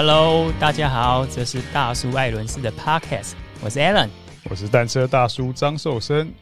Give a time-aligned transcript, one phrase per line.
[0.00, 4.08] Hello，大家好，这是大叔艾伦斯的 Podcast，我是 Alan，
[4.48, 6.32] 我是单车大叔张寿生。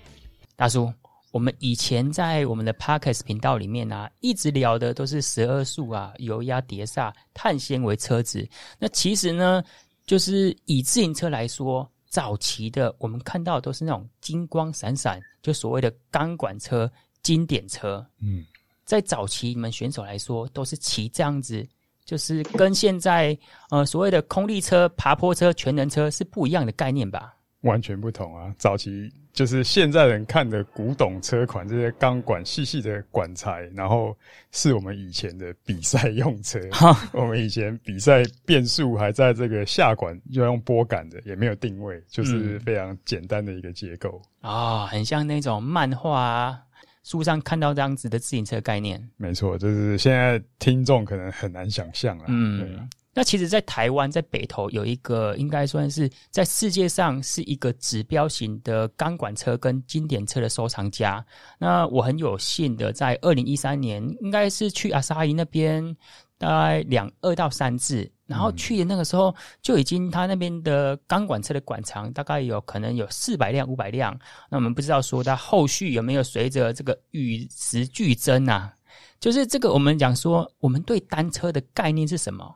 [0.56, 0.92] 大叔，
[1.32, 8.46] 我们以前在我们的 Podcast 频道里面啊，一直聊的都是十二速啊、油压碟刹、碳纤维车子。
[8.78, 9.64] 那其实呢，
[10.04, 16.92] 就是以自行车来说，早期的我们看到的都是那种金光闪闪，就所谓的钢管车、
[17.23, 18.06] 经典车。
[18.20, 18.45] 嗯，
[18.84, 21.66] 在早期你们选手来说，都是骑这样子。
[22.06, 23.37] 就是跟现在
[23.69, 27.34] 呃所谓的空力车、爬坡车、全能车是不一样的概念吧？
[27.62, 28.55] 完全不同啊！
[28.59, 34.16] 早期就是现在人看的古董车款，这些钢管细细的管材，然后
[34.52, 36.61] 是我们以前的比赛用车。
[37.12, 46.61] 我们以前比赛变速还在这个下管，就要用拨杆的，也没有定位，就是非常简单的一个结构啊、嗯哦，很像那种漫画啊。
[47.06, 52.24] 书上看到这样子的自行车概念，没错，就是现在听众可能很难想象了。
[52.26, 61.24] 嗯，那其实，在台湾，在北投有一个，应该算是在世界上是一个指标型的钢管车跟经典车的收藏家。
[61.60, 65.96] 那我很有幸的，在二零一三年，应该是去阿萨伊那边。
[66.39, 74.19] 大概两二到三次，然后去的那个时候就已经他那边的钢管车的管长大概有可能有四百辆五百辆，
[74.51, 78.73] 那我们不知道说他后续有没有随着这个与时俱增啊？
[79.19, 82.55] 就是这个我们讲说，我们对单车的概念是什么？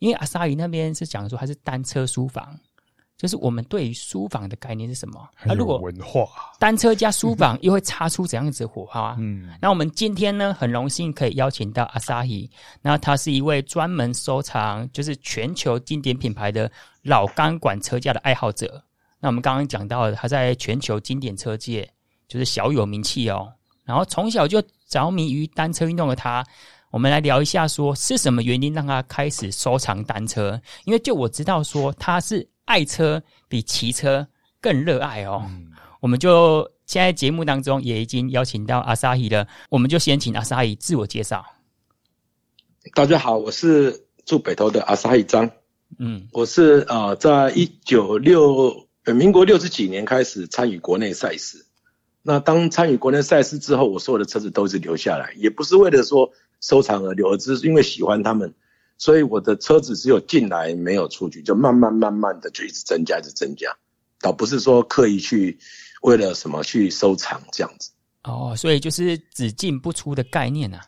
[0.00, 2.58] 因为阿萨伊那边是讲说它是单车书房。
[3.20, 5.28] 就是我们对于书房的概念是什么？
[5.34, 6.26] 很有文化。
[6.58, 9.14] 单车加书房 又会擦出怎样子的火花？
[9.18, 12.48] 嗯，那我们今天呢，很荣幸可以邀请到 Asahi，
[12.80, 18.82] 那他是一位专门收藏就是全球经典品牌的老钢管车架的爱好者。
[19.20, 21.86] 那我们刚刚讲到了他在全球经典车界
[22.26, 23.52] 就是小有名气哦。
[23.84, 26.42] 然后从小就着迷于单车运动的他，
[26.90, 30.58] 我们来聊一下，说是什么原因让他开始收藏单车？
[30.86, 32.48] 因为就我知道说他是。
[32.70, 34.28] 爱车比骑车
[34.60, 41.44] 更热爱哦，嗯、我们就现在节目当中也已经邀请到阿萨伊了，我们就先请阿萨伊自我介绍。
[42.94, 45.50] 大家好，我是住北投的阿萨伊张，
[45.98, 51.66] 嗯，我是呃，在一九六呃民国六十几年开始参与国内赛事，
[52.22, 58.54] 那当参与国内赛事之后，我所有的车子都是留下来，也不是为了说收藏而留，而只是因为喜欢他们。
[59.00, 63.74] 所以我的车子只有进来没有出去，就慢慢慢慢的就一直增加，一直增加，
[64.20, 65.58] 倒不是说刻意去
[66.02, 67.92] 为了什么去收藏这样子。
[68.24, 70.82] 哦，所以就是只进不出的概念啊？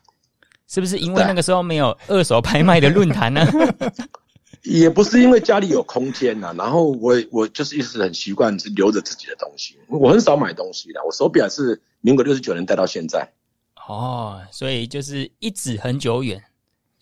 [0.68, 3.46] 是不是因为那个时候没有二手拍卖的论坛呢？
[4.62, 13.32] 也不是因为家里有空间呐、啊，然后我我就是一直很习惯是留着自己的东西，我很少买东西的，我手表是民国六十九年戴到现在。
[13.88, 16.44] 哦，所以就是一直很久远。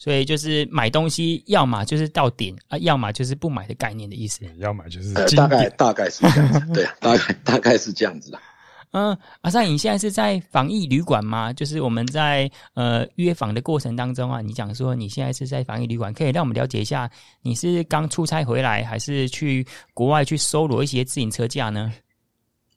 [0.00, 4.47] 所以就是买东西，要么就是到顶啊，要么就是不买的概念的意思。
[4.56, 8.41] 要么就是、呃、大概大概是这样子，对，大概大概是这样子的。
[8.93, 11.53] 嗯，阿萨，你现在是在防疫旅馆吗？
[11.53, 17.09] 就是我们在呃约访的过程当中啊，你讲说你现在是在防疫旅馆，可以让我们了解一下，
[17.43, 21.93] 你是刚出差回来，还是去国外去搜罗一些自行车架呢？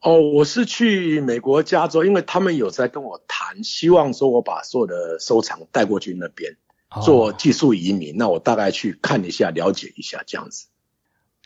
[0.01, 6.53] 哦，我是去美国加州，因为他们有在跟我谈，希望说我把所有的收藏带过去那边。
[7.01, 10.67] 做技术移民，那我大概去看一下，了解一下这样子。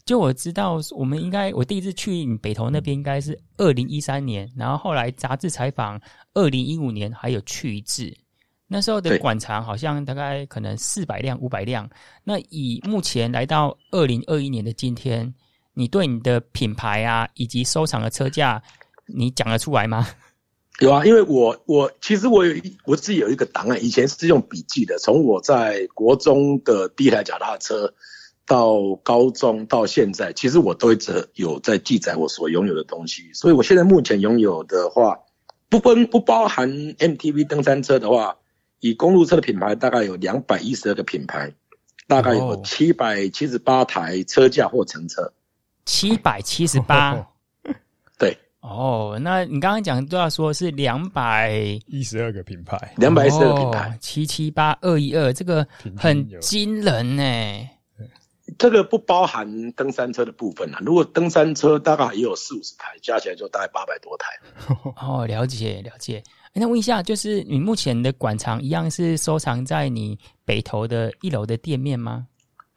[0.06, 6.00] 就我知道，我们应该我第一次去你北投那边应该是二零一三年，然后后来杂志采访
[6.34, 8.12] 二零一五年还有去一次。
[8.68, 11.90] 那时候的馆藏好像大概可能四百辆五百辆。
[12.24, 15.34] 那以目前来到二零二一年的今天，
[15.74, 18.62] 你对你的品牌啊以及收藏的车价，
[19.06, 20.08] 你讲得出来吗？
[20.80, 25.00] 有啊，因为我我其实我有一我自己有一个档案，以前是用笔记的。
[25.00, 27.96] 从我在国中的第一台脚踏车，
[28.46, 33.34] 到高中到现在，其实我都一直有在记载我所拥有的东西。
[33.34, 35.18] 所以我现在目前拥有的话，
[35.68, 38.38] 不分不包含 MTV 登山车的话，
[38.80, 41.52] 以公路车的品牌大概有两百一十二个品牌，
[42.08, 45.34] 大概有七百七十八台车架或乘车，
[45.86, 47.30] 七百七十八。
[48.62, 51.52] 哦，那你刚刚讲都要说是两百
[51.86, 55.66] 一十二个品牌，两百一十二个品牌，七七八二一二，这个
[55.96, 57.24] 很惊人呢。
[58.58, 64.28] 这个不包含登山车的部分啊，如果登山车大概也有四五十台，加起来就大概八百多台。
[65.06, 66.24] 哦，了解了解。
[66.54, 72.26] 那问一下，就是你目前的馆藏一样是收藏在你北投的一楼的店面吗？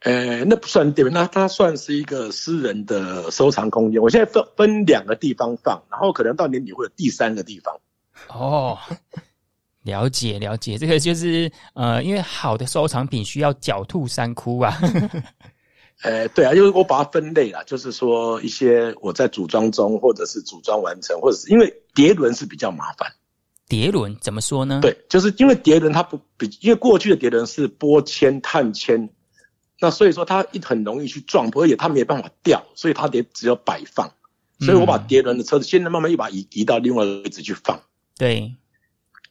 [0.01, 4.01] 呃、欸，那不算店面，那它算是一个私人的收藏空间。
[4.01, 7.79] 我现在分分两个地方放，然后可能到年底会有第三个地方。
[8.27, 8.77] 哦，
[9.83, 14.75] 了解了解，这个就是呃，因为好的收藏品需要狡兔三窟啊。
[16.03, 23.07] 呃，对啊，因为我把它分类了，就是说一些我在组装中，或者是组装完成，或者是因为叠轮是比较麻烦。
[23.67, 24.79] 叠轮怎么说呢？
[24.81, 29.09] 对，就是因为叠轮它不比，因为过去的叠轮是玻纤、碳纤，
[29.81, 34.09] 那所以说它一很容易去撞破，而且它没有办法掉，所以它得只有摆放。
[34.59, 37.81] 所以我把碟轮的车子现在慢慢又把移移到另外一个位置去放。
[38.15, 38.55] 对，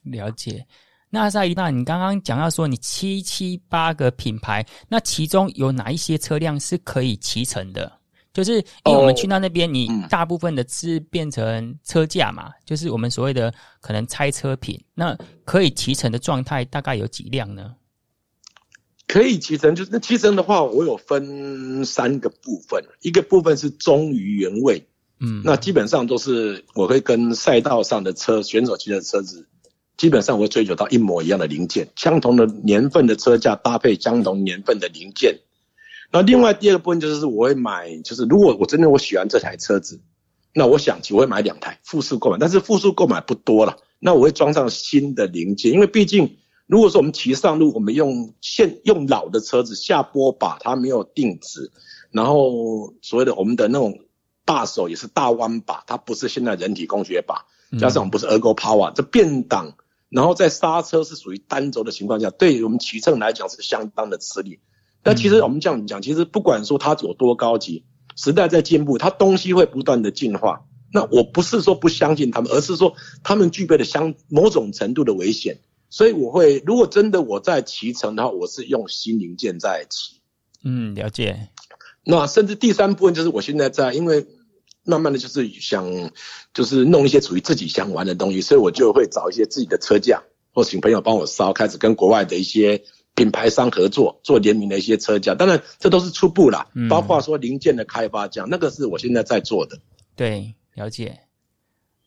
[0.02, 0.67] 了解。
[1.08, 7.93] 那阿萨伊，那你刚刚讲到说你七七八个品牌，那其中有哪一些车辆是可以骑乘的？
[8.32, 14.81] 就是因为我们去到那边，你大部分的是变成车架嘛，就是我们所谓的可能拆车品。
[14.94, 17.75] 那可以骑乘的状态大概有几辆呢？
[19.10, 24.86] 可以骑乘，就是那骑乘的话，我有分三个部分，一个部分是忠于原味，
[25.18, 29.48] 嗯，那基本上都是我会跟赛道上的车选手骑的车子。
[29.96, 35.40] 基本上我会追求到一模一样的零件，相同的年份的车架搭配相同年份的零件。
[36.12, 40.00] 那另外第二个部分就是我会买，就是如果我真的我喜欢这台车子，
[40.54, 43.76] 那我想骑我会买两台复数购买，但是复数购买不多了。
[43.98, 46.38] 那我会装上新的零件，因为毕竟
[46.70, 51.72] 如果说我们骑上路，我们用现用老的车子下坡把它没有定直，
[52.12, 53.99] 然后所谓的我们的那种
[54.44, 57.46] 把手也是大弯把，它不是现在人体工学把，
[57.81, 59.75] 加上我们不是 Ergo Power 这变档。
[60.11, 64.61] 然后在刹车是属于单轴的情况下，对于我们骑乘来讲是相当的吃力。
[65.02, 67.84] 但其实我们这样讲，其实不管说它有多高级，
[68.14, 70.67] 时代在进步，它东西会不断的进化。
[70.93, 72.94] 那我不是说不相信他们，而是说
[73.25, 75.58] 他们具备了相某种程度的危险。
[75.90, 80.22] 所以我会，如果真的我在骑乘的话，我是用新零件在骑。
[80.64, 81.48] 嗯，了解。
[82.04, 84.26] 那甚至第三部分就是我现在在，因为。
[84.82, 86.10] 慢慢的就是想，
[86.54, 90.22] 就是弄一些属于自己想玩的东西，所以我就会找一些自己的车架，
[90.54, 92.82] 或请朋友帮我烧，开始跟国外的一些
[93.14, 95.34] 品牌商合作，做联名的一些车架。
[95.34, 99.78] 当然，这都是初步啦，嗯、包括说零件的开发这样，那个是我现在在做的。
[100.16, 101.20] 对，了解。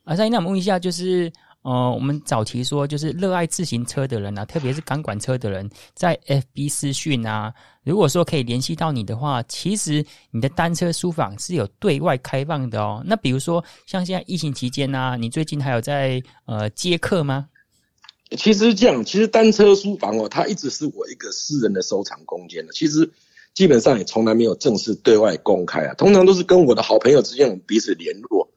[0.03, 1.31] 啊，那那我们问一下，就是。
[1.63, 13.01] 哦、呃，我们早期说就是热爱自行车的人啊，特别是钢管车的人，在 FB 私讯啊，如果说可以联系到你的话，其实你的单车书房是有对外开放的哦。
[13.05, 17.47] 那比如说像现在疫情期间啊，你最近还有在呃接客吗？
[18.37, 22.73] 其实这样，其实单车书房哦，它一直是我一个私人的收藏空间的。
[22.73, 23.09] 其实
[23.53, 28.49] 基本上也从来没有正式对外公开啊，通常都是跟我的好朋友之间我们彼此联络，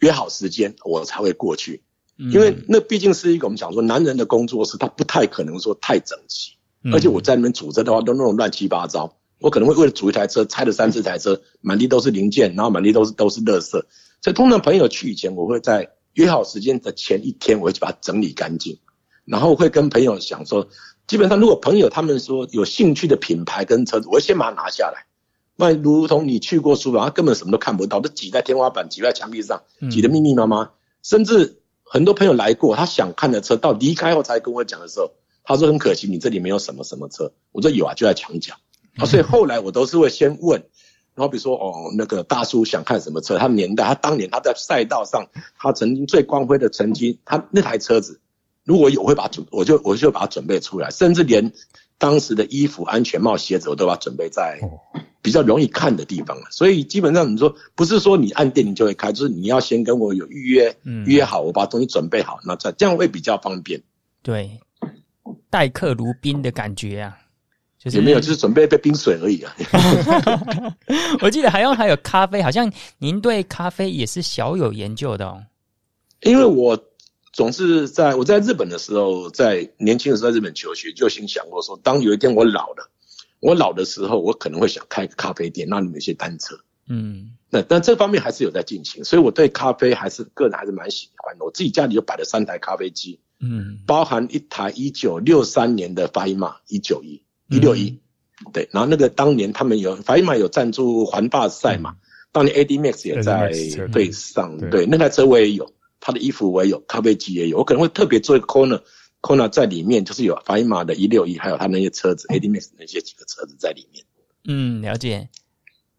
[0.00, 1.82] 约好时间，我才会过去。
[2.16, 6.52] 因为那毕竟是一个我们讲说男人的工作室，他不太可能说太整齐，
[6.92, 13.82] 而且我在那边组织的话都那种乱七八糟，我可能会为了组一台车拆了三四台车，满地都是零件，然后满地都是都是垃圾，所
[14.26, 18.78] 以通常朋友去以前，我会在约好时间的前一天，我会去把它整理干净，
[19.24, 20.68] 然后会跟朋友讲说，
[21.08, 25.06] 基本上如果朋友他们说有兴趣的品牌跟车子，我会先把它拿下来，
[25.56, 30.70] 那如同你去过书房，他根本什么都看不到，都挤在天花板、挤在墙壁上，挤得密密麻麻，
[31.02, 31.58] 甚至。
[31.92, 35.10] 很多朋友来过，他想看的车，到离开后才跟我讲的时候，
[35.44, 37.32] 他说很可惜，你这里没有什么什么车。
[37.52, 38.54] 我说有啊，就在墙角。
[38.96, 40.62] 啊，所以后来我都是会先问，
[41.14, 45.26] 然后比如说哦，那个大叔想看什么车，他年代，他当年他在赛道上，
[45.58, 48.22] 他曾经最光辉的成绩，他那台车子，
[48.64, 51.52] 如果有，我会把准，我就我就把它准备出来，甚至连
[51.98, 54.60] 当时的衣服、安全帽、鞋子，我都把它准备在。
[55.22, 63.80] 比较容易看的地方，所以基本上你说不是说你按电铃就会开，就是你要先跟我有预约，嗯，约好，我把东西准备好，那这这样会比较方便。
[64.20, 64.58] 对，
[65.48, 67.16] 待客如宾的感觉啊，
[67.78, 69.54] 就是没有，就是准备一杯冰水而已啊。
[71.22, 75.40] 我记得还有还有咖啡，好像您对咖啡也是小有研究的哦。
[76.22, 76.76] 因为我
[77.32, 82.88] 总是在我在日本的时候，在年轻的时候在日本求学，就心想过说，当有一天我老了。
[83.42, 86.60] 我老的时候，我可能会想开个咖啡店，那里面有些单车。
[86.88, 91.44] 嗯，那但这方面还是有在进行，所以我对咖啡还是个人还是蛮喜欢的。
[91.44, 97.98] 我自己家里就摆了三台咖啡机，嗯，包含一台一九六三年的法伊玛一九一一六一，
[98.52, 101.96] 对，然后那个当年他们有法伊玛有赞助环法赛嘛，
[102.30, 103.50] 当年 AD Max 也在
[103.88, 108.82] 队上，对，那台车我也有，他的衣服我也有，咖啡机也有，我可能会特别做一个 corner。
[109.22, 114.04] Kona 在里面就是有法伊玛的一六一，还有他那些车子 ADMAX 那些几个车子在里面。
[114.44, 115.28] 嗯，了解。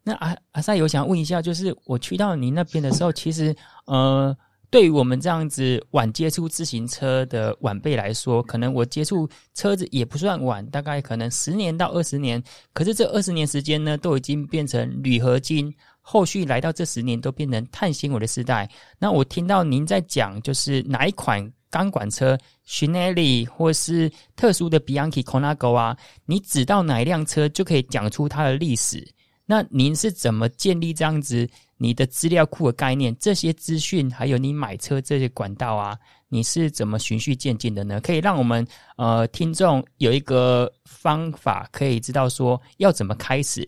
[0.02, 4.36] 那阿阿塞有想问一下，就是我去到您那边的时候，其实呃，
[4.68, 12.42] 对于我们这样子晚接触自行车的晚辈来说，可能我接触车子也不算晚，大概可能十年到二十年。
[12.74, 18.70] 可是这二十年时间呢，都已经变成铝合金，后续来到这十年都变成碳纤维的时代。
[18.98, 21.50] 那我听到您在讲，就是哪一款？
[21.74, 29.04] 钢管车 Shinelli 或是特殊的 Bianchi Conago 啊，你指到哪一辆车就可以讲出它的历史。
[29.44, 33.12] 那您是怎么建立这样子你的资料库的概念？
[33.18, 38.00] 这些资讯还有你买车这些管道啊，你是怎么循序渐进的呢？
[38.00, 38.64] 可以让我们
[38.96, 43.66] 呃听众有一个方法，可以知道说要怎么开始。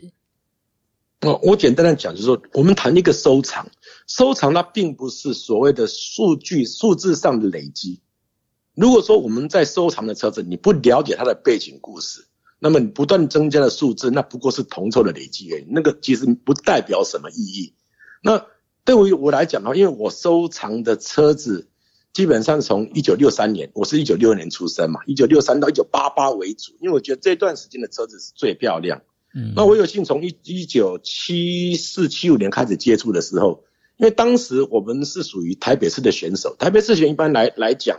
[1.22, 3.66] 哦，我简单的讲，就是说，我们谈一个收藏，
[4.06, 8.00] 收藏它并不是所谓的数据数字上的累积。
[8.74, 12.26] 如果说我们在收藏的车子，你不了解它的背景故事，
[12.58, 17.74] 那么你不断增加的数字，那不过是铜臭的累积而已，那个其实不代表什么意义。
[18.22, 18.46] 那
[18.84, 21.68] 对于我来讲的话，因为我收藏的车子
[22.12, 29.02] 基本上从一九六三年，我是一九六二年出生嘛，一九六三到一九八八为主，因为我觉得这段时间的车子是最漂亮。
[29.34, 33.64] 嗯，那我有幸从一一九七四七五年开始接触的时候，
[33.96, 37.98] 因为当时我们是属于台北市的选手，台北市选一般来来讲，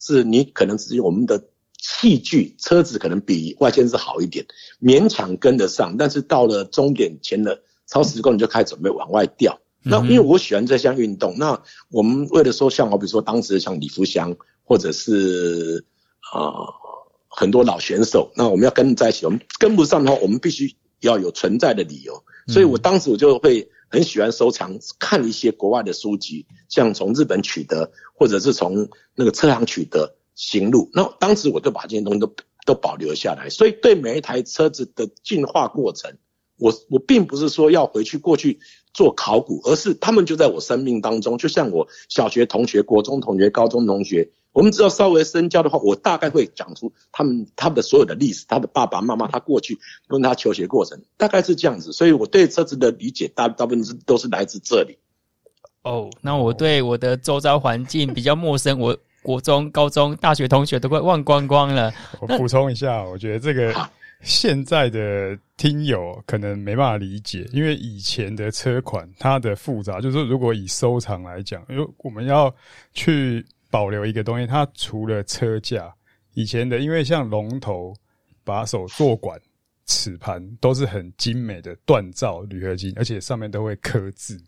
[0.00, 1.44] 是你可能只有我们的
[1.78, 4.46] 器具车子可能比外县市好一点，
[4.82, 9.60] 勉强跟得上，但是到了终点前的超十公里就开始准备往外掉。
[9.82, 15.84] 那因为我喜欢这项运动，那我们为了说像我比如说当时像李福祥或者是
[16.32, 16.40] 啊。
[16.40, 16.74] 呃
[17.28, 22.24] 很多老选手，那我们要跟在一起，我们跟不上的话，我们必须要有存在的理由。
[22.48, 30.90] 所以我当时我就会很喜欢收藏，看一些国外的书籍，像从日本取得，或者是从那个车行取得行路。
[30.92, 32.30] 那当时我就把这些东西都
[32.66, 33.48] 都保留下来。
[33.48, 36.18] 所以对每一台车子的进化过程，
[36.58, 38.58] 我我并不是说要回去过去
[38.92, 44.30] 做考古，而是他们就在我生命当中，就像我小学同学、国中同学、高中同学。
[44.56, 51.92] 我们只要稍微深交的话，我大概会讲出他们他们的所有的历史，他的爸爸妈妈，他过去跟他求学过程，大概是这样子。
[51.92, 54.96] 所以我对车子的理解大大部分是都是来自这里。
[55.82, 61.92] 哦，那我对我的周遭环境比较陌生，我国中、高中、大学同学都快忘光光了。
[62.18, 63.74] 我补充一下，我觉得这个
[64.22, 72.50] 现在的听友可能没办法理解，因为以前的车款它的复杂，就是说如果以收藏来讲，因为我们要
[72.94, 73.44] 去。
[73.70, 75.94] 保留一个东西，它除了车架，
[76.34, 77.94] 以前的因为像龙头、
[78.44, 79.40] 把手、座管、
[79.86, 84.40] 齿盘都是很精美的锻造铝合金，而且上面都会刻字，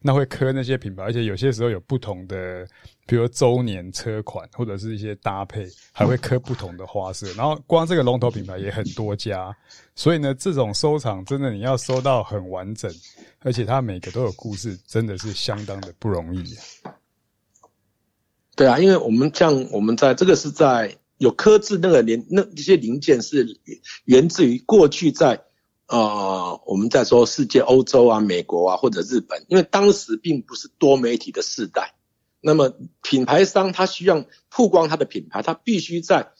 [0.00, 2.66] 那会刻那些品牌，而且有些时候有不同的，
[3.06, 7.26] 比如周年车款或者是一些搭配，还会刻不同的花色。
[7.34, 9.56] 然后光这个龙头品牌也很多家，
[9.94, 12.92] 所以呢，这种收藏真的你要收到很完整，
[13.40, 16.44] 而且它每个都有故事，真的是相当的不容易。
[18.56, 23.58] 对啊，因为我们像我们在这个是在有刻字那个连那一些零件是
[24.04, 25.42] 源自于过去在
[25.88, 31.94] 呃我们在说世界欧洲啊美国啊或者日本，因为当时并不是多媒体的时代，
[32.40, 36.30] 那么品牌商他需要曝光他的品牌，他必须在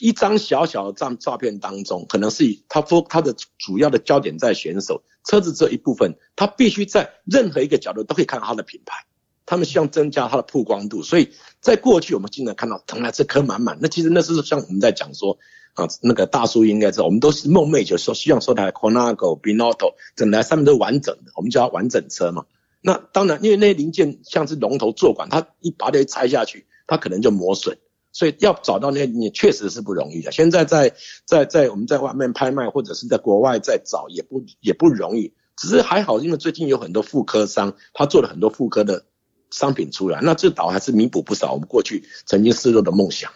[0.00, 9.07] 一张小小的照照片当中，可能是以他说他的主要的焦点在选手车子这一部分，他必须在任何一个角度都可以看到他的品牌。
[9.48, 13.78] 他们希望增加它的曝光度，所以在过去我们经常看到，腾来这颗满满。
[13.80, 15.38] 那其实那是像我们在讲说
[15.72, 22.44] 啊，那个大叔应该知道，我们都是梦寐，求说希望说台 Conago、Binotto 整台上面都完整的，我们叫它完整车嘛。
[22.82, 27.78] 那当然，因为那些零件像是龙头、座管，它一把它拆下去，它可能就磨损，
[28.12, 30.30] 所以要找到那些你确实是不容易的。
[30.30, 30.92] 现在在
[31.24, 39.06] 在在我们在外面拍卖或者是在国外在找也不也不容易，只是还好，因为最近有很多副科商，他做了很多副科的。
[39.50, 43.30] 商品出来，那这倒还是弥补不少我们过去曾经失落的梦想。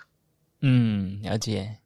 [0.61, 1.77] 嗯，了解。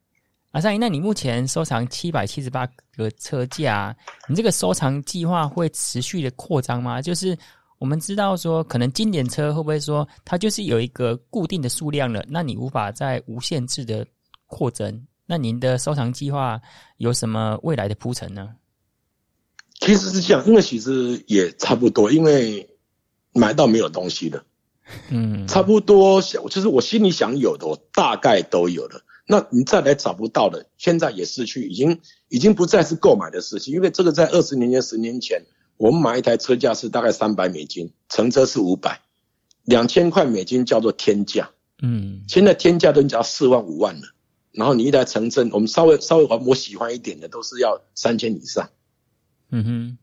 [0.51, 3.95] 阿尚，那你目前收藏七百七十八个车架，
[4.27, 7.01] 你这个收藏计划会持续的扩张吗？
[7.01, 7.37] 就是
[7.79, 14.05] 我们知道说，可能经典车会不会说它就是有一个固定的数量了，那你无法再无限制的
[14.45, 15.05] 扩增。
[15.25, 16.59] 那您的收藏计划
[16.97, 18.49] 有什么未来的铺陈呢？
[19.79, 22.67] 其实是这样，因为其实也差不多，因为。
[23.37, 24.43] 买到没有东西的，
[25.09, 29.01] 嗯，差不多想，就是我心里想有的，我大概都有了。
[29.25, 33.73] 那你再来找不到的，现在也失去，已经已经不再是购买的事情。
[33.73, 35.43] 因为这个在二十年前、十年前，
[35.75, 39.01] 我们买一台车价是大概三百美金，乘车是五百，
[39.65, 41.49] 两千块美金叫做天价，
[41.81, 44.07] 嗯，现在天价都已经要四万五万了。
[44.53, 48.69] 然后你一台成车，我们稍微稍微我喜欢一点的，都是要三千以上，
[49.51, 49.97] 嗯哼。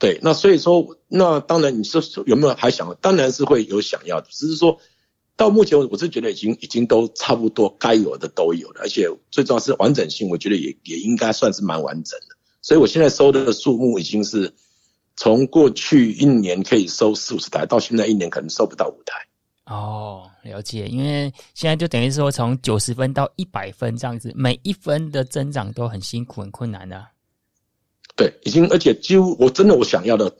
[0.00, 2.96] 对，那所以说，那当然你说有没有还想？
[3.00, 4.78] 当然是会有想要的，只是说
[5.36, 12.36] 到目前我是觉得已经已经都差不多该有的都有了，而且最重要是完整性，我觉得也也应该算是蛮完整的。
[12.62, 14.54] 所以我现在收的数目已经是
[15.16, 19.26] 从过去一年可以收四五十台，到现在一年可能收不到五台。
[19.66, 20.88] 哦，了解。
[20.88, 27.06] 因为现在就等于说从九十分到一百分这样子，每一分的增长都很辛苦、很困难的、
[28.16, 30.32] 对，已经而且几乎我真的我想要的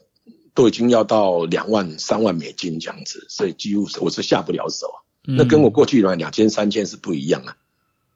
[0.53, 4.87] 都已经要到两万、三万美金这样子，所以几乎我是下不了手。
[5.27, 7.55] 嗯、那跟我过去的两千、三千是不一样啊。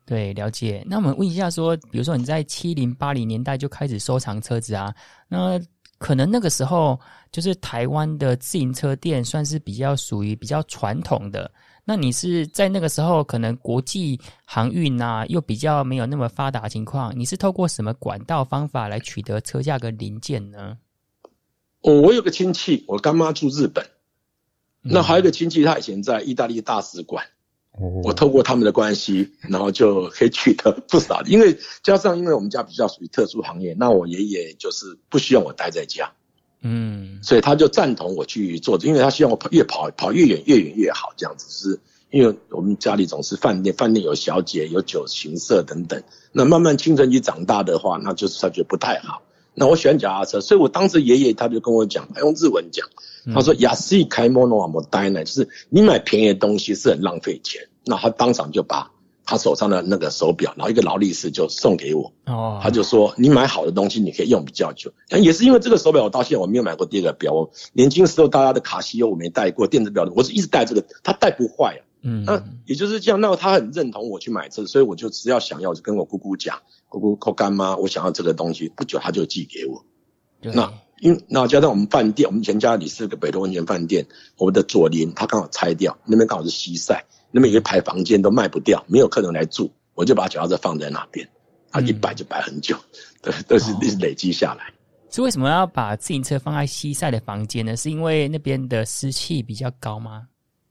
[0.05, 0.83] 对，了解。
[0.87, 4.93] 那我们问一下说，比如说你在七零八零年代就开始收藏车子啊，
[5.27, 5.59] 那。
[5.97, 6.99] 可能那个时候
[7.31, 11.49] 就是台湾的自行车店算是比较属于比较传统的。
[11.85, 20.77] 那你是在那个时候，可能国际航运啊又比较没有那么发达的情况，你是透过什么管道方法来取得车架跟零件呢？
[21.81, 23.85] 哦，我有个亲戚，我干妈住日本，
[24.81, 27.25] 那还有一个亲戚，他以前在意大利大使馆。
[28.05, 31.21] 我透过他们的关系，然后就可以取得不少。
[31.23, 36.13] 因为加上，因为我们家比较属于特殊行业，那我爷爷就是不希望我待在家，
[36.61, 41.79] 嗯，所以他就赞同我去做，因为他希望我跑越跑跑越远越远越好，这样子是。
[42.11, 49.21] 因为我们家里总是饭店，饭店有小姐有酒行色等等，那慢慢青春期长大的话，那就是他觉得不太好。
[49.53, 52.87] 那我喜欢脚踏车，所以我当时爷爷他就跟我讲，他用日文讲。
[53.33, 58.91] 他说：“亚西开莫诺瓦莫呆呢，就是你买便宜的东西是很浪费钱。”那他当场就把
[59.25, 62.13] 他手上的那个手表，然后一个劳力士就送给我。
[62.25, 67.33] 哦，他就说：“你买好的东西，你可以用比较久。”也是因为这个手表，我到现在我没有买过第二个表。
[67.33, 71.81] 我年轻时候大家的卡西欧我没戴过，电子表我是一直戴这个，它戴不坏啊。
[72.03, 73.19] 嗯，那也就是这样。
[73.19, 79.83] 那他很认同我去买这，所以我就只要想要，就跟我姑姑讲，姑姑或干妈，我想要这个东西，不久他就寄给我。
[80.41, 80.71] 那。
[81.01, 87.03] 因那加上我们饭店，我们以前家里是个北投温泉饭店，我们的左邻他刚好拆掉，那边刚好是西晒，
[87.35, 91.27] 那么有一排房间都卖不掉，没有客人来住，我就把脚踏车放在那边，
[91.71, 92.77] 啊一摆就摆很久，
[93.21, 94.71] 对，都是一直累积下来。
[95.11, 97.75] 是为什么要把自行车放在西晒的房间呢？
[97.75, 100.27] 是因为那边的湿气比较高吗？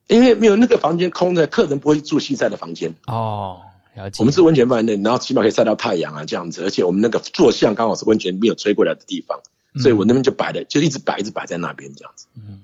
[0.07, 2.91] 因为没有那个房间空着，客人不会住西晒的房间。
[3.09, 3.61] 哦，
[3.95, 4.17] 了解。
[4.21, 9.39] 我们是温泉饭店，然后起码可以晒到太阳啊，这样子，而且我们那个坐向刚好是温泉没有吹过来的地方。
[9.83, 12.27] 所以我那边就摆的，就一直摆，一直摆在那边这样子。
[12.37, 12.61] 嗯，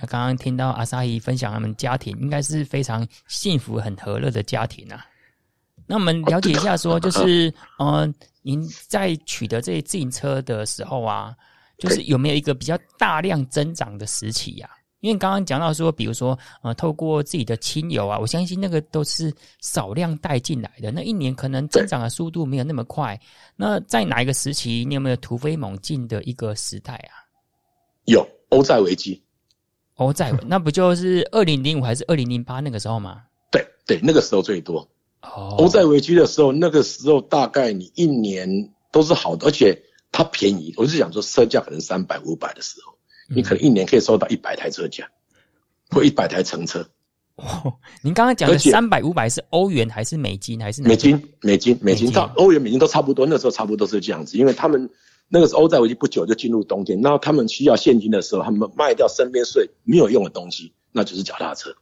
[0.00, 5.04] 那刚刚听到阿萨伊分享他们家庭，应该是非常幸福、很和乐的家庭啊。
[5.86, 11.34] 那我们了解一下，说 就是，嗯，您在取得这些自行车的时候啊，
[11.78, 14.68] 就是有没有一个比较大量增长的时期呀？
[15.00, 20.90] 因为刚刚讲到说，比如说，呃，透过自己的亲友啊，我相信那个都是少量带进来的。
[20.90, 23.18] 那一年可能增长的速度没有那么快。
[23.54, 27.22] 那在哪一个时期，你有没有突飞猛进的一个时代啊？
[28.06, 29.22] 有欧债危机，
[29.98, 33.22] 欧债， 那不就是二零零五还是二零零八那个时候吗？
[33.52, 34.88] 对对，那个时候最多。
[35.22, 40.72] 哦，欧债危机的时候，那个时候大概你一年都是好的，而且它便宜。
[40.76, 42.96] 我是想说，车价可能三百五百的时候。
[43.30, 45.06] 你可能一年可以收到一百台车架，
[45.90, 46.88] 或一百台乘车。
[47.36, 51.22] 哦，您刚刚讲的三百五百是欧元还是美金还是美金？
[51.42, 53.26] 美金，美金，到欧元、美金都差不多。
[53.26, 54.88] 那时候差不多是这样子，因为他们
[55.28, 61.74] 那个时候欧债危机不久就进入冬天，然后他们需要现金的时候，他们卖掉身边税没有用的东西，那就是脚踏车。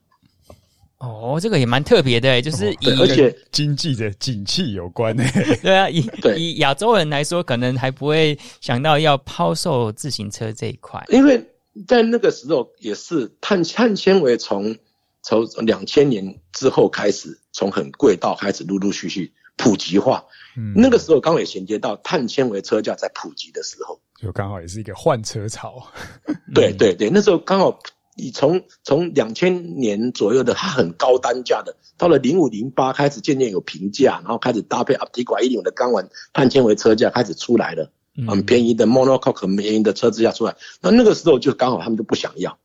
[0.98, 5.22] 哦，这个也蛮特别的，就是以而且经济的景气有关呢。
[5.62, 6.02] 对啊，以
[6.36, 11.46] 以亚洲人来说，可能还不会想到要抛售自行车这一块，因为
[11.86, 14.74] 在那个时候也是碳碳纤维从
[15.22, 20.24] 从两千年之后开始，从很贵到开始陆陆续续普及化。
[20.56, 25.86] 嗯，那个时候刚好也衔接到碳纤维车架在普及的时候，就刚好也是一个换车潮。
[26.54, 27.78] 对对对，那时候刚好。
[28.18, 37.92] 你从从两千年左右的，它很高单价的，到了零五零八开始渐渐有平价，然后开始搭配 Optiquat 一零的钢管碳纤维车架开始出来了，
[38.26, 42.56] 很便宜的 Monocoque 很便宜的车支架出来，那那个时候就刚好他们就不想要，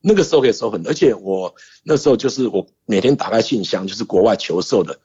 [0.00, 1.54] 那个时候可以收很多，而且我
[1.84, 4.98] 那时候就是我每天打开信箱就是国外求售的，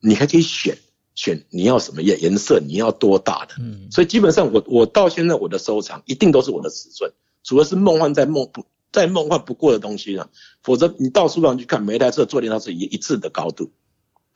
[0.00, 0.76] 你还可以选
[1.16, 8.64] 选你要什么颜颜色，你要多大的，嗯，所以基本上我我到现在我的收藏一定都是我的尺寸，除了是梦幻在梦不。
[8.92, 10.30] 再梦幻不过的东西了，
[10.62, 13.70] 否则你到书上去看，每一台车坐垫它是一一致的高度，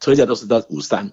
[0.01, 1.11] 车架都是到五三，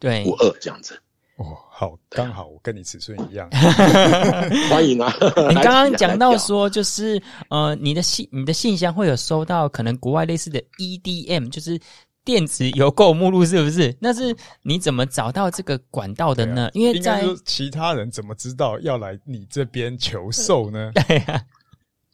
[0.00, 0.98] 对，五二这样子。
[1.36, 3.48] 哦，好，刚好我跟你尺寸一样
[4.68, 5.14] 欢迎啊！
[5.48, 11.78] 你刚刚讲到说，就是呃，你的信，你的信箱会有收到可能国外类似的 EDM，就是
[12.24, 13.96] 电子邮购目录，是不是？
[14.00, 16.66] 那是你怎么找到这个管道的呢？
[16.66, 20.92] 啊、因为在其他人怎么知道要来你这边求售呢？
[21.08, 21.42] 对呀、啊。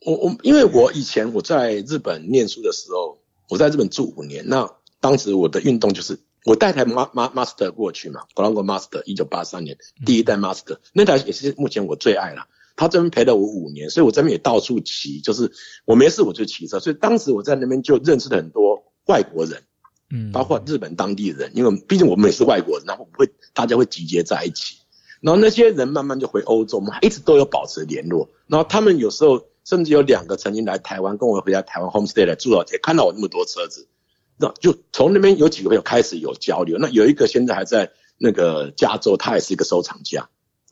[0.04, 4.44] 我我因为我以前我在日本念书的时候，我在日本住五年。
[4.46, 12.46] 那当时我的运动就是我带台 Ma Ma Master 过去嘛，Gorango Master，一九八三年第一代 Master，那台也是目前我最爱了。
[12.76, 15.50] 他这边陪了我五年，所以我这边也到处骑，就是
[15.86, 19.62] 我没事我就骑车，所以当时我在那边就认识了很多外国人，
[20.10, 24.76] 嗯，包括日本当地人，因为毕竟我们也是外国人，然后我们会大家会集结在一起，
[25.20, 33.88] 然后那些人慢慢就回欧洲，我们还一直都有保持联络，然后他们有时候甚至有两个曾经来台湾跟我回家台湾 homestay 来住了，也看到我那么多车子，
[34.36, 40.28] 那就从那边有几个朋友开始有交流，那有一个现在还在那个加州，他也是一个收藏家。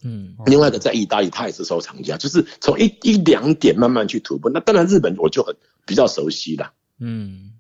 [0.07, 4.51] 嗯，另外一个在意大利，他也是收藏家，就是从一一两点慢慢去突破。
[4.51, 6.75] 那当然，日本我就很比较熟悉了。
[7.01, 7.54] 嗯，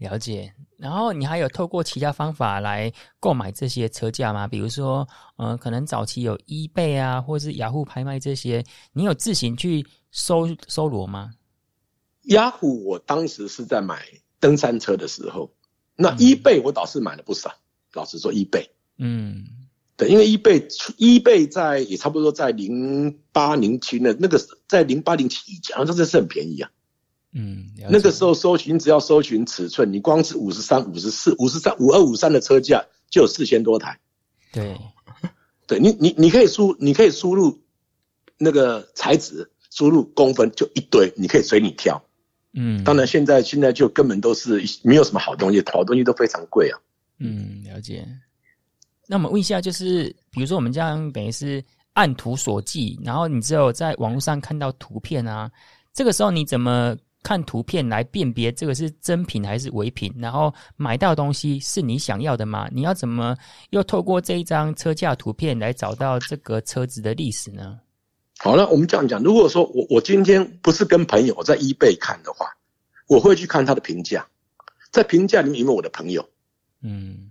[0.00, 0.52] 了解。
[0.76, 4.48] 然后你还有透过其他方法来购买这些车架吗？
[4.48, 11.34] 比如说，呃，可能早期有 eBay 啊，或是雅虎拍卖这些，你有自行去搜搜罗吗？
[12.22, 14.02] 雅虎，我当时是在买
[14.40, 15.52] 登山车的时候，
[15.96, 17.50] 那 eBay 我倒是买了不少。
[17.50, 17.60] 嗯、
[17.92, 19.44] 老实说，eBay，嗯。
[19.96, 26.70] 对，因为 eBay，eBay 在也差不多在零八零七的那个，在零八零七以前，这真的是很便宜啊。
[27.32, 33.98] 嗯，那个时候搜寻只要搜寻尺寸，你光是五十三、五十四、五十三、五二五三的车架就有四千多台。
[34.52, 34.76] 对，
[35.66, 37.56] 对你你你可以输，你可以输入
[38.36, 42.02] 那个材质，输入公分就一堆，你可以随你挑。
[42.52, 46.78] 嗯，当然现在现在就根本都是没有什么好东西，好东西都非常贵啊。
[47.18, 48.04] 嗯，了解。
[49.06, 51.62] 那我们问一下，就是比如说我们这样等于是
[51.92, 55.48] 按图索骥，然后你只有在网络上看到图片啊，
[55.94, 60.12] 这个时候你怎么看图片来辨别这个是真品还是伪品？
[60.16, 62.68] 然后买到东西是你想要的吗？
[62.72, 63.36] 你要怎么
[63.70, 67.78] 又透过这一张车架图片来找到这个车子的历史呢？
[68.38, 72.46] 好了，我们这样讲，如果说我我今天不是跟朋友我在 eBay 看的话，
[73.06, 74.26] 我会去看他的评价，
[74.90, 76.28] 在评价里面有没有我的朋友？
[76.82, 77.29] 嗯。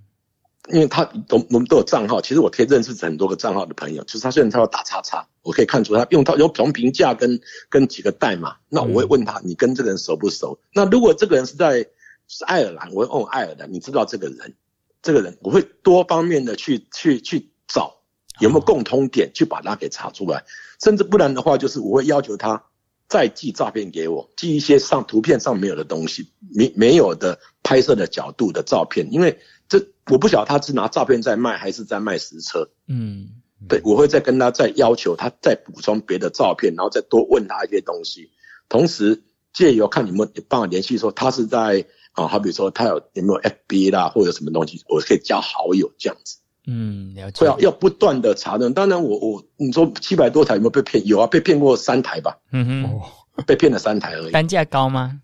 [0.72, 4.04] 因为他都我们都有账号，其实我可以认识很多个账号的朋友。
[4.04, 8.56] 就是他虽然他要打叉叉，我可以看出他用他有从评价跟跟几个代码。
[8.70, 10.60] 那我会问他，你跟这个人熟不熟？
[10.74, 11.88] 那如果这个人是在
[12.28, 14.56] 是爱尔兰，我会问爱尔兰，你知道这个人？
[15.02, 17.96] 这个人我会多方面的去去去找
[18.40, 20.44] 有没有共通点，去把他给查出来。
[20.80, 22.64] 甚至不然的话，就是我会要求他
[23.08, 29.40] 再寄照片给我，寄一些上图片上没有的东西，没没有的拍摄的角度的照片，因为。
[30.10, 32.68] 这我不晓得他是拿照片在卖还是在卖实车。
[32.88, 33.30] 嗯，
[33.68, 38.32] 对，我会再跟他再要求他再补充别的照片，然后再多问他一些东西，
[38.68, 39.22] 同时
[39.54, 46.38] 借由看你们帮我联系说他是在啊，好比说他有有没有 FB 啦或者什么东西，我可以加好友这样子。
[46.68, 47.42] 嗯，了解。
[47.42, 51.06] 会要要不断的查证，当然我我你说七百多台有没有被骗？
[51.08, 52.38] 有啊，被骗过三台吧。
[52.52, 54.32] 嗯哼，被骗了三台而已。
[54.32, 55.22] 单价高吗？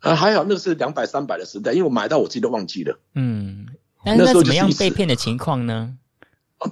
[0.00, 2.98] 啊，还好，那个是两百三百的时代，因为我买到我自己都忘记了。
[3.14, 3.66] 嗯。
[4.04, 5.96] 那那怎么样被骗的情况呢？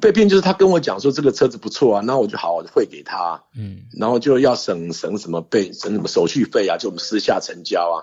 [0.01, 7.97] 被骗就是他跟我讲说这个车子不错啊，那我就好好的汇给他，嗯，然后就要省省什么费省什么手续费啊，就我们私下成交啊，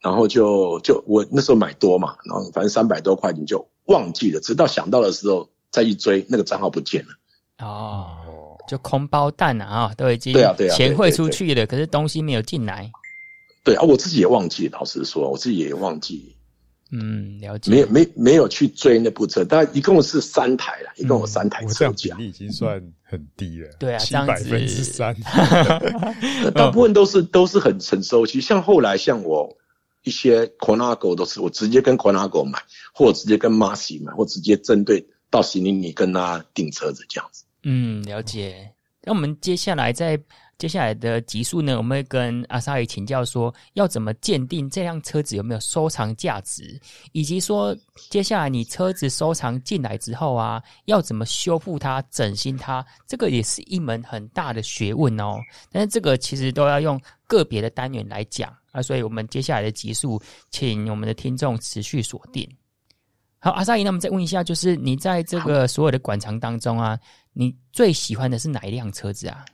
[0.00, 7.66] 然后就就我那时候买多嘛，然后反正三百多块你就忘记了，直到想到的时候再一追，那个账号不见了。
[7.66, 12.88] 哦，就空包蛋啊，都已经对啊对啊钱汇出去了，可是东西没有进来。
[13.64, 16.36] 对啊，我自己也忘记，老实说，我自己也忘记。
[16.92, 17.70] 嗯，了解。
[17.70, 21.72] 没有没没有去追那部车，但一共是三台了，一共有三台车。
[21.72, 23.70] 这样比例已经算很低了。
[23.78, 25.16] 对啊，七百分之三。
[26.54, 29.56] 大部分都是都是很成熟期，像后来像我
[30.02, 32.58] 一些 Colnago 都是我直接跟 Colnago 买，
[32.92, 37.44] 或者直接跟 Massey 买，或直接针对到悉尼你跟他订车子这样子。
[37.62, 38.71] 嗯，了解。
[39.02, 40.20] 那我们接下来在。
[40.58, 47.76] 接下来的集数呢，我们会跟阿萨伊请教说，要怎么鉴定这辆车子有没有收藏价值，以及说
[48.10, 55.40] 接下来你车子收藏进来之后啊，要怎么修复它、整新它，这个也是一门很大的学问哦。
[55.72, 62.48] 但是这个其实都要用个别的单元来讲啊，所以我们接下来的集数，请我们的听众持续锁定。
[63.44, 66.96] 好，阿萨姨，那我们再问一下，就是你在这个所有的馆藏当中啊，
[67.32, 69.44] 你最喜欢的是哪一辆车子啊？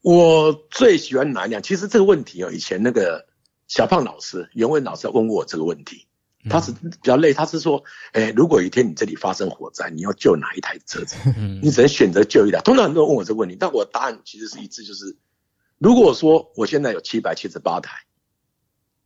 [0.00, 1.62] 我最喜欢哪一辆？
[1.62, 3.24] 其实这个问题哦，以前那个
[3.68, 6.08] 小胖老师、袁文老师问过我这个问题，
[6.50, 11.14] 他是比较累，他是说，哎，如果有一天你这里发生火灾，你要救哪一台车子？
[11.62, 12.60] 你只能选择救一台。
[12.62, 15.16] 通常很多人问我这个问题，但我的答案其实是一致，就是
[15.78, 17.96] 如果说我现在有七百七十八台，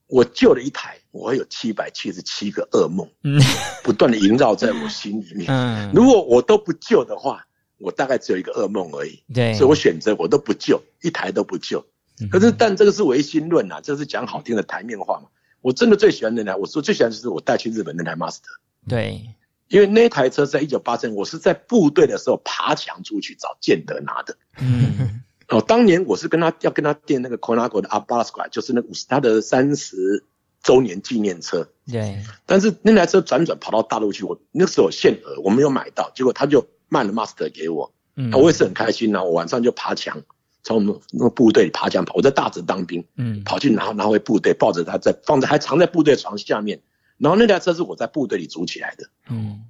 [0.07, 3.09] 我救了一台，我有七百七十七个噩梦，
[3.85, 5.51] 不断的萦绕在我心里面。
[5.95, 7.47] 如果我都不救的话。
[7.79, 11.85] 我大概只有一个噩梦而已，对，所以我选择我都不救，一台都不救。
[12.31, 15.29] 可是，但这个是唯心论啊，这是讲好听的台面话嘛。
[15.61, 18.40] 我真的最喜欢那台，我说最喜欢就是我带去日本那台 Master。
[18.88, 19.29] 对，
[19.69, 24.38] 因为那台车在一九八三年，我是在部队的时候爬墙出去找建德拿的。
[24.59, 30.24] 嗯， 哦，当年我是跟他要跟他订那个 Colnago 的 a b a s q u a 就是那五十他的三十
[30.62, 31.68] 周年纪念车。
[31.87, 32.20] 对。
[32.46, 37.92] 但是那台车转转跑到大陆去，我那时候有限额，我没有买到，结果他就卖了 Master 给我。
[38.16, 38.32] 嗯。
[38.32, 40.20] 我也是很开心呐，我晚上就爬墙，
[40.64, 42.14] 从我们那个部队里爬墙跑。
[42.16, 46.80] 我在大直当兵，嗯，跑去拿拿回部队，抱着它在放在还藏在部队床下面。
[47.18, 49.62] 然后那台车是我在部队里组起来的，嗯。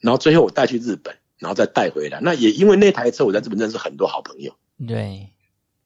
[0.00, 2.20] 然后最后我带去日本，然后再带回来。
[2.20, 4.54] 那也因为那台车，我在日本认识很多好朋友。
[4.86, 5.30] 对，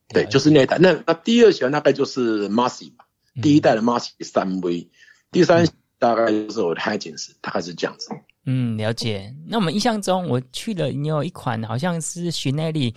[0.09, 0.79] 对，就是那代。
[0.79, 4.91] 那那第二喜欢大概就是嗯、第一代的 Massey 三 V，
[5.31, 8.09] 第三大概就是我的 Huygens，大概是这样子。
[8.47, 9.35] 嗯，了解。
[9.47, 12.95] 那我们印象中，我去了，你有一款好像是雪奈利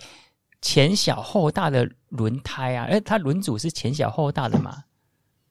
[0.62, 4.84] 前小后大的轮胎啊，哎，它轮组是前小后大的嘛？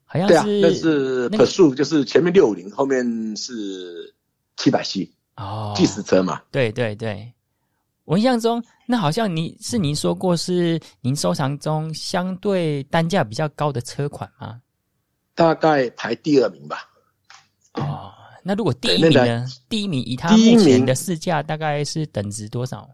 [0.05, 0.33] 好像是。
[0.33, 4.15] 对啊，那是 Pursuit，就是前面六五零，后面是
[4.57, 6.41] 七百 C 哦，计时车嘛。
[6.51, 7.31] 对对对。
[8.05, 14.59] 我印象中，那好像您是您说过是您收藏中相对单价比较高的车款吗？
[15.35, 16.89] 大概排第二名吧。
[17.73, 18.11] 哦，
[18.43, 19.45] 那如果第一名呢？
[19.69, 22.89] 第一名以它目前的市价大概是等值多少？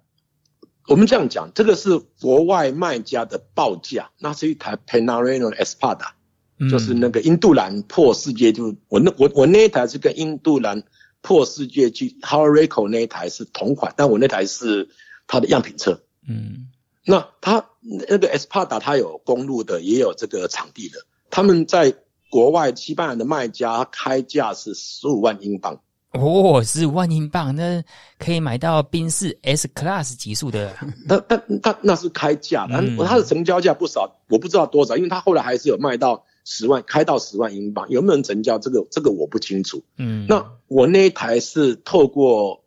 [0.87, 6.11] 我们这样讲，这个是国外卖家的报价，那是一台 Panarino Espada，
[6.59, 10.83] 嗯，就是那个印度兰破世界就我那我我那一台是跟印度兰
[11.27, 14.89] 破世界纪 Harareco 那一台是同款，但我那台是。
[15.29, 16.69] 它的样品车，嗯，
[17.05, 20.99] 那它那个 Espada 他有公路的，也有这个场地的。
[21.29, 21.93] 他们在
[22.29, 25.81] 国外西班牙的卖家开价是十五万英镑，
[26.13, 27.83] 哦，十五万英镑，那
[28.17, 30.73] 可以买到宾士 S Class 级数的。
[31.09, 38.57] 但但但那是开价，但他的成交价不少，我不知道多少，因为他后来还是有卖到十万，开到十万英镑，有没有人成交？
[38.57, 39.83] 这个这个我不清楚。
[39.97, 42.63] 嗯，那我那一台是透过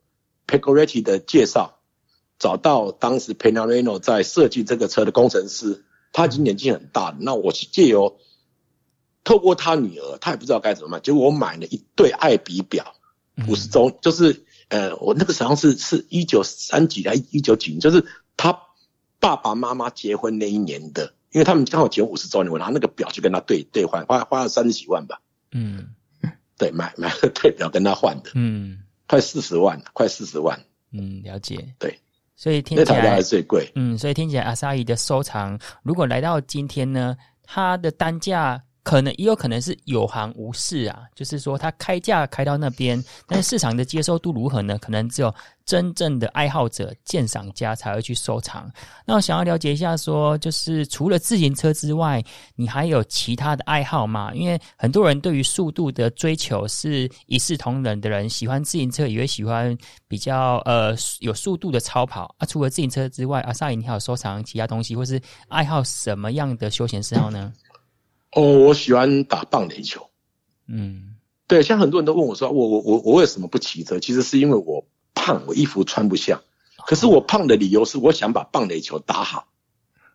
[0.47, 1.79] Pecoretti 的介绍。
[2.39, 7.19] 找到当时 Penarello 在设计这个车的工程师，他已经年纪很大了。
[7.21, 8.19] 那我是借由
[9.25, 12.95] 透过他女儿，他也不知道该怎么办，结果我买了一对爱彼表，
[13.47, 18.07] 五十周，就是呃，我那个时候是是一九三几还一九几，就是
[18.39, 18.59] 他
[19.19, 25.21] 爸爸妈妈结婚那一年的，因为他们刚好结婚五十周年，我拿那个表去跟他兑兑换，花花了三十几万吧。
[25.53, 25.95] 嗯，
[26.59, 30.61] 对，买 买了对表跟他换的，嗯，快四十万，快四十万。
[30.93, 31.99] 嗯，了解，对。
[32.37, 33.71] 所以听起来还最贵。
[33.75, 44.79] 嗯，所以听起来阿萨伊的收藏，如果来到今天呢，它的单价可能也有可能是有行无市啊，就是说它开价开到那边，但是市场的接受度如何呢？
[44.79, 48.71] 可能只有真正的爱好者、鉴赏家才会去收藏。
[49.07, 52.23] 那我想要了解一下说，就是除了自行车之外，
[52.57, 54.33] 你还有其他的爱好吗？
[54.35, 59.77] 因为很多人对于速度的追求是一视同仁的人，喜欢自行车也会喜欢
[60.09, 62.47] 比较呃有速度的超跑啊。
[62.47, 67.53] 除了自行车之外，阿萨伊你还有收藏其他东西，或是爱好什么样的休闲嗜好呢？
[68.33, 70.09] 哦，我喜欢打棒垒球。
[70.69, 71.17] 嗯，
[71.49, 73.99] 对，像很多人都问我说，我我我我为什么不骑车？
[73.99, 76.43] 其实是因为我胖，我衣服穿不下。
[76.87, 79.49] 可是我胖的理由是，我想把棒垒球打好。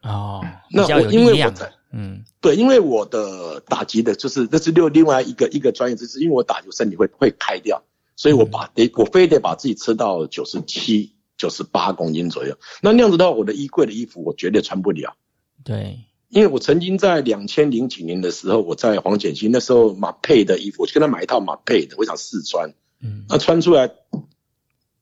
[0.02, 7.84] 哦，那我因为我在，嗯，对，因为我的打击的就是这是另另外一个一个专业知识，因为我打球身体会会开掉，
[8.16, 12.58] 所以我把得我非得把自己吃到九十七、九十八公斤左右。
[12.82, 15.16] 那那样子的话，我的衣柜的衣服我绝对穿不了。
[15.64, 16.00] 对。
[16.36, 22.74] 因为我曾经在两千零几年的时候，我在黄简新那时候马配的衣服，我就跟他买一套马配的，我想试穿。
[23.02, 23.90] 嗯，那穿出来，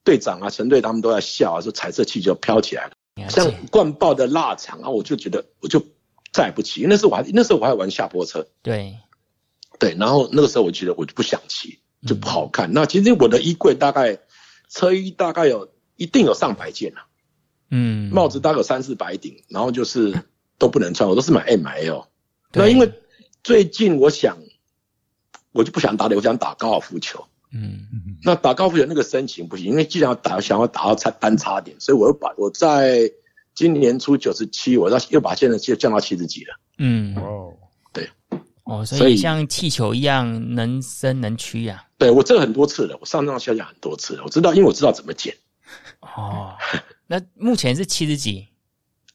[0.03, 5.83] 队长啊、陈队他们都在笑啊，说彩色气球飘起来了，像灌爆的腊肠啊，我就觉得我就
[6.31, 6.85] 再也不骑。
[6.87, 8.95] 那时候我还那时候我还玩下坡车，对，
[9.79, 12.69] 对，然后那个时候我觉得我就不想骑，就不好看。
[12.69, 14.19] 嗯、那其实我的衣柜大概
[14.69, 17.07] 车衣大概有一定有上百件啊，
[17.71, 20.13] 嗯，帽子大概有三四百顶，然后就是。
[20.57, 22.07] 都不能穿，我都是买 M L。
[22.53, 22.91] 那因为
[23.43, 24.37] 最近我想，
[25.51, 27.23] 我就不想打垒，我想打高尔夫球。
[27.51, 28.17] 嗯嗯。
[28.23, 33.11] 那打高尔夫球那个身形不行，因为既然要打，想要打到差单差点，所以我又把我在
[33.53, 36.55] 今年初九十七，我要又把现在就降到七十几了。
[36.77, 37.53] 嗯哦，
[37.91, 38.09] 对
[38.63, 41.89] 哦，所以像气球一样能伸能屈呀、啊。
[41.97, 45.35] 对我这个很多次了，我上上下下很多次了，我知道，因为我知道怎么减。
[46.01, 46.55] 哦，
[47.07, 48.47] 那目前是七十几。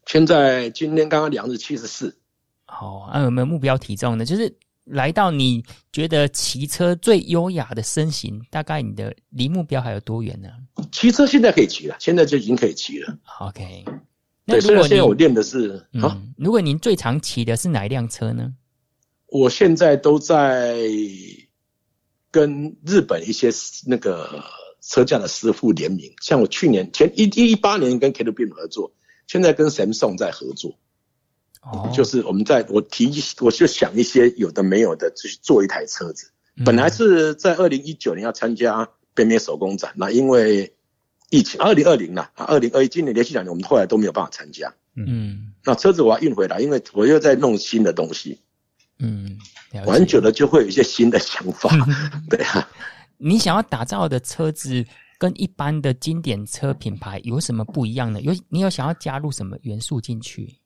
[0.08, 2.16] 现在今天刚刚量是七十四，
[2.64, 4.24] 好，那有没有目标体重呢？
[4.24, 10.48] 就是来到你觉得骑车最优雅的身形，大概你的离目标还有多远呢？
[10.90, 13.18] 骑车现在可以骑了，现在就已经可以骑了。
[13.40, 13.84] OK，
[14.46, 18.54] 那如果现在我练的是，嗯、啊，如果您最常骑的是哪一辆车呢？
[19.26, 20.78] 我现在都在
[22.30, 23.50] 跟日本一些
[23.84, 24.42] 那个
[24.80, 28.94] 车架的师傅联名，像我去年前一一八年跟 KTM 合作。
[29.28, 30.74] 现在跟 Samsung 在合作，
[31.62, 36.32] 哦，就是我们在我提，我就想一些有的没有的，就是做一台车子。
[36.56, 40.74] 嗯、本来是在二零一九年要参加北美手工展，那因为
[41.30, 44.72] 疫情，二零二零了啊，二零二一今年连续两年我们后来都没有办法参加。
[44.96, 48.40] 嗯，那车子我要运回来，因为我又在弄新的东西。
[48.98, 49.38] 嗯，
[49.84, 51.70] 玩久了就会有一些新的想法。
[52.30, 52.68] 对啊，
[53.18, 54.84] 你想要打造的车子
[55.18, 58.20] 跟一般的经典车品牌有什么不一样呢？
[58.22, 60.56] 有你有想要加入什么元素进去？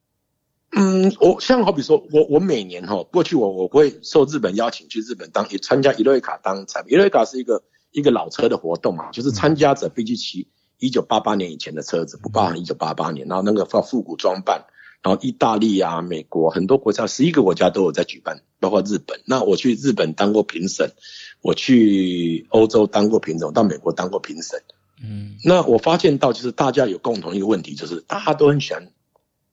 [0.76, 14.66] 嗯，我像好比说，我我每年哈过去我我会受日本邀请去日本当参加伊洛伊卡当彩，伊洛伊卡是一个一个老车的活动嘛，就是参加者必须骑一九八八年以前的车子，不包含一九八八年，然后那个放复古装扮。
[15.02, 19.20] 然后意大利啊，美国很多国家，十一个国家都有在举办，包括日本。
[19.26, 20.92] 那我去日本当过评审，
[21.40, 24.62] 我去欧洲当过评审，我到美国当过评审。
[25.02, 28.92] 嗯，那我发现到就是大家有共同一个问题，就是大家都很喜欢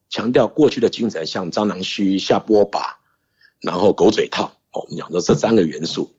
[0.07, 2.99] 强调过去的精神，像蟑螂须、下波把，
[3.59, 4.53] 然后狗嘴套。
[4.71, 6.13] 哦，我们讲的这三个元素。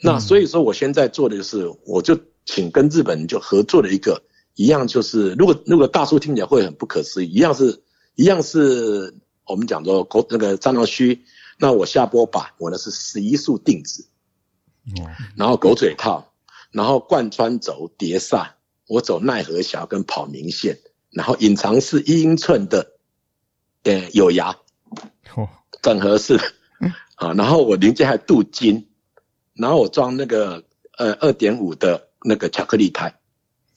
[0.00, 4.22] 那所以说，我现在做的就是，我就请跟日本人就合作的一个
[4.54, 7.82] 一样，就是如果如果大叔听起来会很不可思议，一样是。
[8.14, 11.24] 一样是我们讲说狗那个蟑螂须，
[11.58, 14.06] 那我下波板我呢是十一速定制，
[15.36, 16.32] 然后狗嘴套，
[16.70, 18.54] 然后贯穿轴碟刹，
[18.86, 20.78] 我走奈何桥跟跑明线，
[21.10, 22.92] 然后隐藏式一英寸的，
[23.82, 24.56] 呃有牙，
[25.82, 26.38] 整合式，
[27.16, 28.88] 啊，然后我零件还镀金，
[29.54, 30.64] 然后我装那个
[30.96, 33.18] 呃二点五的那个巧克力胎，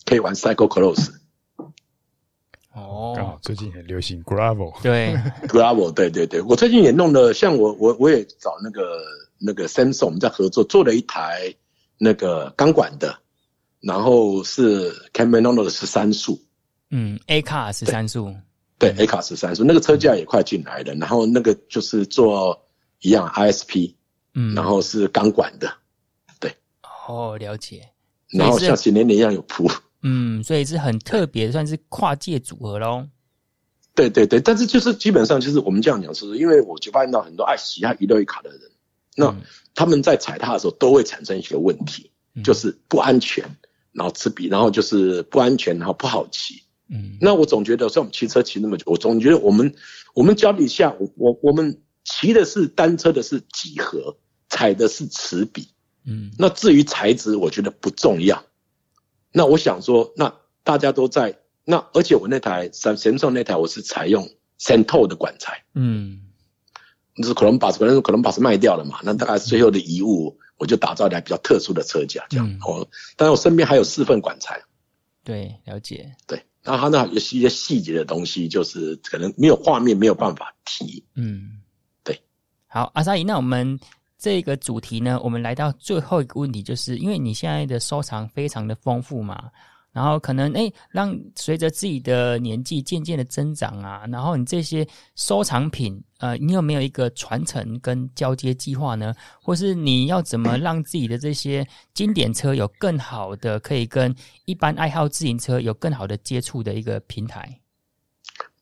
[0.05, 1.11] 可以玩 Cycle Cross。
[2.77, 5.15] 哦，刚好最近很流行 Gravel，对，
[5.49, 9.01] Gravel，对对对，我最近也弄了，像我我我也找那个
[9.39, 11.55] 那个 Samsung 我们在合作做了一台
[11.97, 13.17] 那个钢管的，
[13.79, 16.39] 然后是 Camerono 的十三速，
[16.91, 18.31] 嗯，A 卡十三速，
[18.77, 22.67] 对，A 卡十三速，那个车架也快进来了，然后那个就是做
[23.01, 23.95] 一样 ISP，
[24.35, 25.73] 嗯，然后是钢管的，
[26.39, 26.53] 对，
[27.07, 27.89] 哦，了解，
[28.29, 29.67] 然后像前年年一样有铺。
[30.07, 33.05] 嗯，所以是很特别，算是跨界组合喽。
[33.93, 38.59] 对对对，但是就是基本上就是我们这样讲，是因为我就发现到很多爱喜爱一六一卡的人，
[39.15, 39.35] 那
[39.75, 43.43] 他们在踩踏的时候都会产生一些问题，嗯、就是不安全，
[43.91, 46.61] 然后吃笔，然后就是不安全，然后不好骑。
[46.89, 49.73] 嗯，那我总觉得像我们骑车骑那么久，我总觉得我们
[50.13, 54.15] 我们脚底下，我我我们骑的是单车的是几何，
[54.47, 55.67] 踩的是齿比。
[56.05, 58.41] 嗯，那至于材质，我觉得不重要。
[59.31, 66.21] 那我想说，那大家都在那，而且我那台三神创那台，我是采用 Cento 的管材，嗯，
[67.15, 72.87] 就是可能把可能可能把是卖掉了嘛，那大概最后的遗物，我就打造一台比较特殊的车架，这样哦。
[73.15, 74.61] 但是我身边还有四份管材，
[75.23, 81.61] 对，了解，对，然后它那有一些细节的东西，就是可能没有画面没有办法提，嗯，
[82.03, 82.21] 对。
[82.67, 83.79] 好，阿沙姨，那我们。
[84.17, 89.51] 这个主题呢，我们来到最后一个问题，就是因为你现在的收藏非常的丰富嘛，
[89.91, 99.13] 然后可能诶，让随着自己的年纪渐渐的增长啊，然后你这些收藏品，呃，你有没有一个传承跟交接计划呢？
[99.39, 104.13] 或是你要怎么让自己的这些经典车有更好的可以跟
[104.45, 107.59] 一般爱好自行车有更好的接触的一个平台？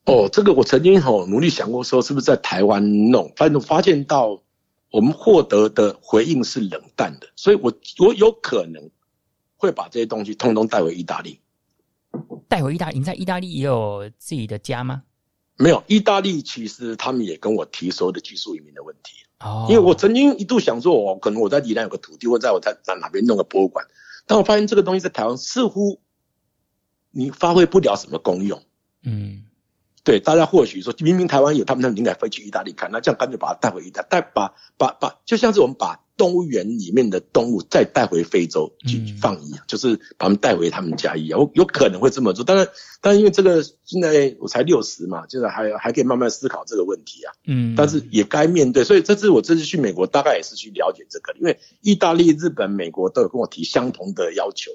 [0.05, 4.41] 哦，这个我曾经好努力想过，说是不是在台湾弄，反正发现到。
[4.95, 8.89] 我们获得的回应是冷淡的，所以我我有可能
[9.57, 11.41] 会把这些东西通通带回意大利。
[12.47, 12.97] 带回意大利？
[12.99, 15.03] 你在意大利也有自己的家吗？
[15.57, 19.25] 没有，意大利其实他们也跟我提所有的技术移民的问题。
[19.41, 23.85] 哦，因为我曾经一度想说，我可能我在宜兰有个土地，或在我在在哪边弄个博物馆，
[24.25, 25.99] 但我发现这个东西在台湾似乎
[27.11, 28.63] 你发挥不了什么功用。
[29.03, 29.43] 嗯。
[30.05, 41.39] 对，大家或许说，明明台湾有他们，他们应该飞去意大利看，那这样干脆把它带回意大利，带把把把，就像是我们把动物园里面的动物再带回非洲去放一样，嗯、就是把他们带回他们家一样。
[41.39, 42.67] 我有可能会这么做，当然，
[43.01, 47.33] 但是因为这个现在我才六十嘛，就是还还可以慢慢思考这个问题啊。
[47.47, 54.71] 嗯，但是也该面对，所以这次我这次去美国，大概也是去了解这个，因为意大利、日本、美国都有跟我提相同的要求。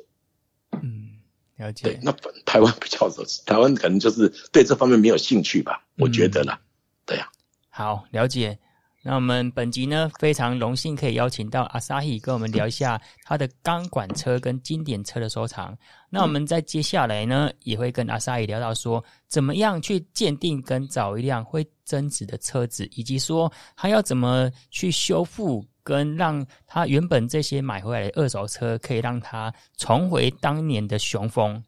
[1.61, 1.67] 嗯。
[1.67, 1.85] 了解。
[1.85, 2.11] 对，那
[2.47, 6.59] 台湾比较少，台湾可能就是对这方面没有兴趣吧，嗯、我觉得啦。
[7.05, 7.29] 对呀、
[7.69, 7.69] 啊。
[7.69, 8.59] 好，了解。
[9.03, 15.77] 那我们本集呢，非常荣幸可以邀请到阿 Sahi 跟我们聊一下他的钢管车跟经典车的收藏。
[16.11, 25.65] 那我们在接下来呢，也会跟阿 Sahi 聊到说，怎么样去鉴定跟找一辆会增值的车子，以及说他要怎么去修复。
[25.91, 31.61] 跟让他原本这些买回来的二手车，可以让他重回当年的雄风。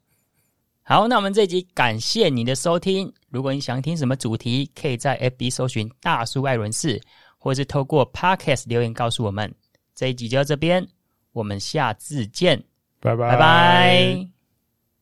[0.81, 3.11] 好，那我们这一集感谢你的收听。
[3.29, 7.01] 如果你想听什么主题，可以在 FB 搜寻大叔艾伦士，
[7.37, 9.53] 或是透过 Podcast 留言告诉我们。
[9.93, 10.87] 这一集就到这边，
[11.33, 12.63] 我们下次见，
[13.01, 13.31] 拜拜。
[13.31, 14.32] 拜拜。